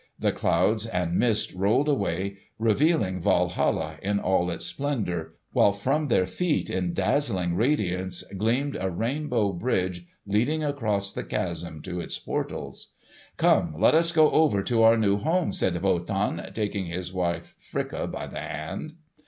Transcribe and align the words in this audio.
The 0.17 0.31
clouds 0.31 0.87
and 0.87 1.13
mist 1.19 1.53
rolled 1.53 1.87
away, 1.87 2.37
revealing 2.57 3.21
Walhalla 3.21 3.99
in 4.01 4.19
all 4.19 4.49
its 4.49 4.65
splendour; 4.65 5.35
while 5.51 5.71
from 5.73 6.07
their 6.07 6.25
feet, 6.25 6.71
in 6.71 6.95
dazzling 6.95 7.53
radiance, 7.53 8.23
gleamed 8.35 8.75
a 8.81 8.89
rainbow 8.89 9.53
bridge 9.53 10.07
leading 10.25 10.63
across 10.63 11.11
the 11.13 11.23
chasm 11.23 11.83
to 11.83 11.99
its 11.99 12.17
portals. 12.17 12.93
"Come! 13.37 13.75
let 13.77 13.93
us 13.93 14.11
go 14.11 14.31
over 14.31 14.63
to 14.63 14.81
our 14.81 14.97
new 14.97 15.17
home!" 15.17 15.53
said 15.53 15.79
Wotan, 15.79 16.51
taking 16.55 16.87
his 16.87 17.13
wife 17.13 17.53
Fricka 17.59 18.07
by 18.11 18.25
the 18.25 18.39
hand. 18.41 18.95